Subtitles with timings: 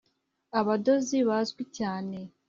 [0.59, 2.17] abadozi bazwi cyane